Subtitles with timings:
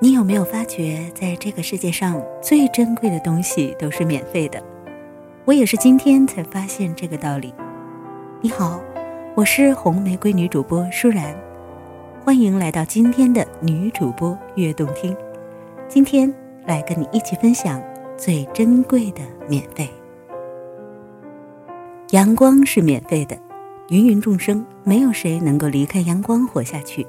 [0.00, 4.62] 你有没有发觉，在这个世界上最珍贵的东西都是免费的？
[5.44, 7.52] 我也是今天才发现这个道理。
[8.40, 8.80] 你好，
[9.34, 11.34] 我是红玫瑰女主播舒然，
[12.24, 15.16] 欢迎来到今天的女主播悦动听。
[15.88, 16.32] 今天
[16.64, 17.82] 来跟你一起分享
[18.16, 19.88] 最珍贵的免费。
[22.10, 23.36] 阳光是免费的，
[23.88, 27.04] 芸芸众生没有谁能够离开阳光活下去。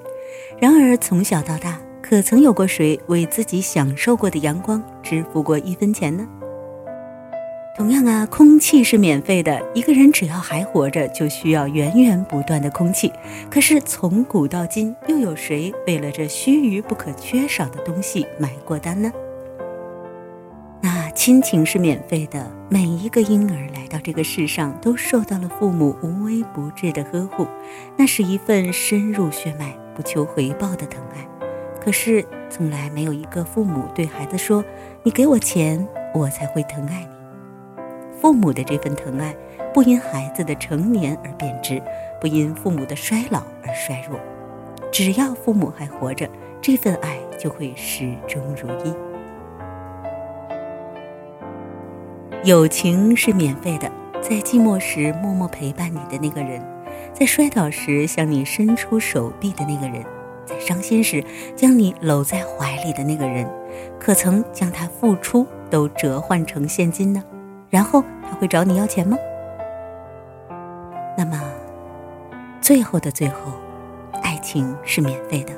[0.58, 1.80] 然而从小到大，
[2.10, 6.28] 可曾有过谁为自己享受过的阳光支付过一分钱呢？
[7.78, 9.62] 同样啊，空气是免费的。
[9.76, 13.14] 一个人只要还活着，就需要源源不断的空气。
[13.48, 19.14] 可是从古到今，又有谁为了这须臾不可缺少的东西买过单呢？
[20.82, 22.52] 那亲情是免费的。
[22.70, 27.46] 每一个婴儿来到这个世上，都受到了父母无微不至的呵护，
[27.96, 31.24] 那是一份深入血脉、不求回报的疼爱。
[31.84, 34.64] 可是从来没有一个父母对孩子说
[35.04, 37.10] ：“你给我钱，我才会疼爱你。”
[38.20, 39.34] 父母的这份疼爱，
[39.74, 41.82] 不因孩子的成年而变质，
[42.20, 44.20] 不因父母的衰老而衰弱。
[44.92, 46.30] 只要父母还活着，
[46.62, 48.94] 这份爱就会始终如一。
[52.44, 53.90] 友情是免费的，
[54.22, 56.62] 在寂寞时默默陪伴你的那个人，
[57.14, 60.04] 在摔倒时向你伸出手臂的那个人，
[60.50, 61.24] 在伤心时
[61.56, 63.48] 将你搂在怀里的那个人，
[64.00, 67.24] 可曾将他付出都折换成现金呢？
[67.70, 69.16] 然后他会找你要钱吗？
[71.16, 71.40] 那么，
[72.60, 73.52] 最后的最后，
[74.24, 75.54] 爱情是免费的。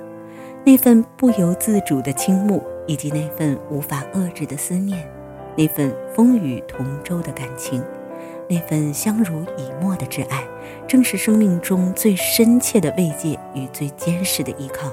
[0.66, 5.10] 那份不由自主的倾慕，以及那份无法遏制的思念，
[5.56, 7.82] 那份风雨同舟的感情，
[8.52, 10.44] 那份相濡以沫的挚爱，
[10.86, 14.92] 正是生命中最深切的慰藉与最坚实的依靠。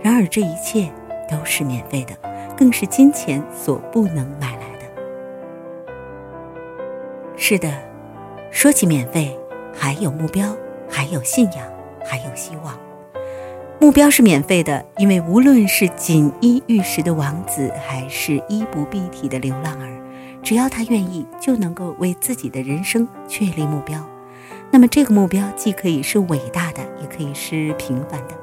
[0.00, 0.88] 然而，这一切
[1.28, 2.14] 都是免费的，
[2.56, 4.86] 更是金钱所不能买来的。
[7.36, 7.68] 是的，
[8.52, 9.36] 说起免费，
[9.74, 10.56] 还有目标，
[10.88, 11.66] 还有信仰，
[12.04, 12.78] 还有希望。
[13.80, 19.90] 目标是免费的，因为无论是锦衣玉食的王子，还是衣不蔽体的流浪儿，
[20.42, 24.00] 只要他愿意，就能够为自己的人生确立目标。
[24.70, 28.34] 那么，这个目标既可以是伟大的，也可以是平凡的，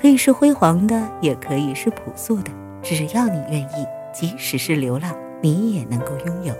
[0.00, 2.50] 可以是辉煌的，也可以是朴素的。
[2.82, 6.54] 只要你愿意，即使是流浪，你也能够拥有。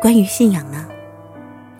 [0.00, 0.86] 关于信仰呢？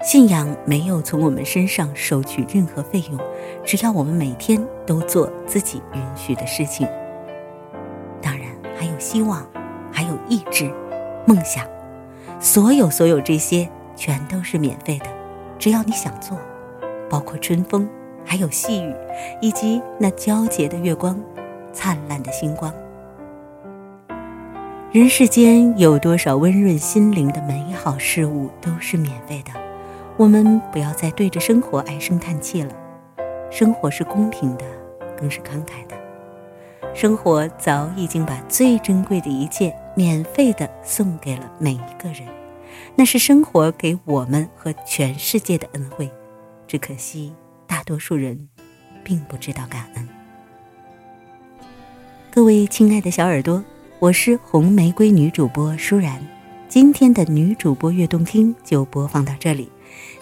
[0.02, 3.18] 信仰没有从我们身上收取任何费用，
[3.64, 6.86] 只要我们每天都做自己允许的事情。
[8.20, 9.46] 当然，还有希望，
[9.94, 10.68] 还有意志、
[11.24, 11.64] 梦想，
[12.40, 15.06] 所有所有这些全都是免费的，
[15.56, 16.36] 只要你想做。
[17.08, 17.88] 包括春风，
[18.24, 18.92] 还有细雨，
[19.40, 21.16] 以及那皎洁的月光、
[21.72, 22.74] 灿烂的星光。
[24.90, 29.52] 人世间有多少温润心灵的美好事物都是免费的，
[30.16, 32.72] 我们不要再对着生活唉声叹气了。
[33.48, 34.64] 生活是公平的，
[35.16, 35.94] 更是慷慨的。
[36.94, 42.26] 生活早已经把最珍贵的一切免费的送给了每一个人，
[42.96, 46.10] 那是生活给我们和全世界的恩惠。
[46.66, 47.32] 只可惜
[47.66, 48.48] 大多数人
[49.04, 50.08] 并不知道感恩。
[52.30, 53.64] 各位亲爱的小耳朵。
[54.00, 56.20] 我是红玫瑰女主播舒然，
[56.68, 59.70] 今天的女主播悦动听就播放到这里。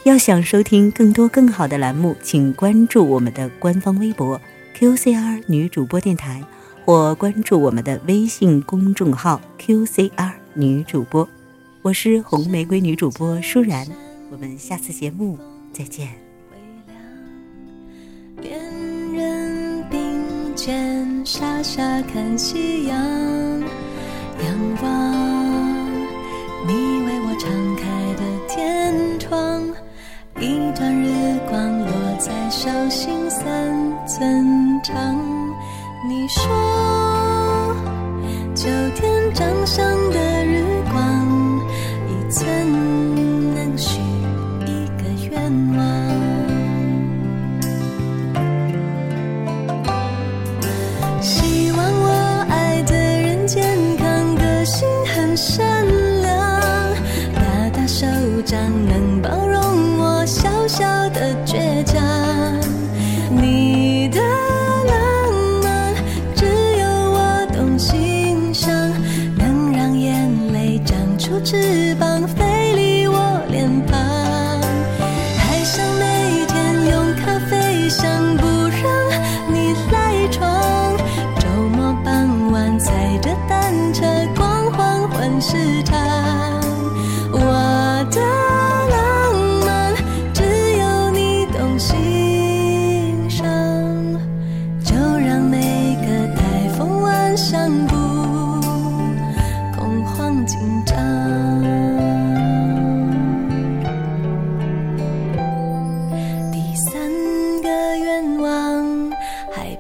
[0.04, 4.40] 要想收听更多更好的栏目，请关注我们的官方微博
[4.78, 6.44] QCR 女主播电台，
[6.84, 11.28] 或关注我们的微信公众号 qcr 女主播。
[11.82, 13.86] 我是红玫瑰女主播舒然
[14.30, 15.38] 我们下次节目
[15.72, 16.08] 再见。
[16.50, 25.62] 微凉恋人并肩傻傻看夕阳仰望
[26.66, 29.62] 你为我敞开的天窗
[30.40, 35.31] 一段日光落在手心三寸长。
[36.04, 36.42] 你说，
[38.56, 41.62] 秋天掌上的日光，
[42.08, 44.00] 一寸能许
[44.66, 45.40] 一个愿
[45.76, 45.80] 望。
[51.20, 53.62] 希望我爱的人健
[53.96, 55.86] 康，个性很善
[56.20, 56.94] 良，
[57.32, 58.06] 大大手
[58.44, 58.58] 掌
[58.88, 59.41] 能包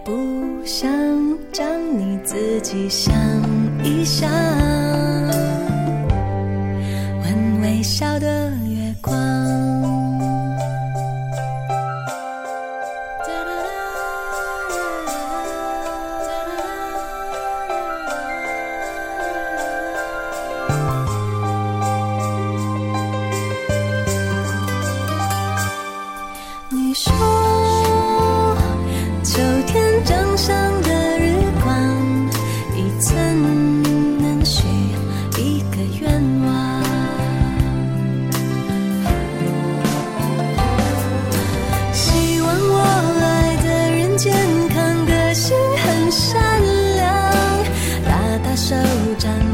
[0.04, 0.12] 不
[0.64, 0.90] 想
[1.52, 1.64] 将
[1.96, 3.14] 你自己想
[3.84, 4.28] 一想，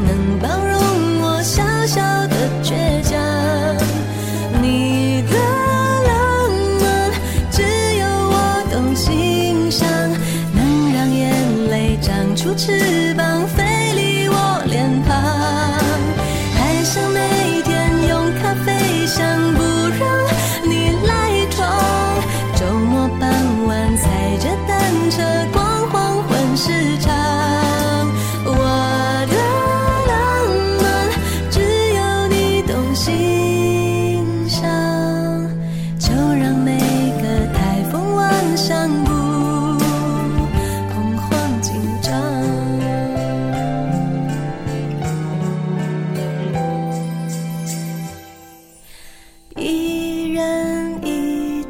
[0.09, 0.58] 能帮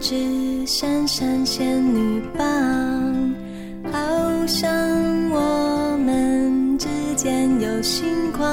[0.10, 2.44] 是闪闪仙女棒，
[3.92, 4.00] 好
[4.48, 4.68] 像
[5.30, 8.50] 我们之间有星光，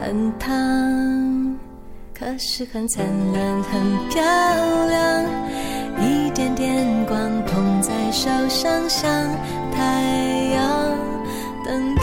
[0.00, 0.48] 很烫，
[2.16, 3.80] 可是很灿烂，很
[4.10, 4.22] 漂
[4.86, 5.24] 亮，
[6.00, 9.10] 一点点光捧在手上像
[9.74, 10.04] 太
[10.54, 10.96] 阳，
[11.64, 11.96] 等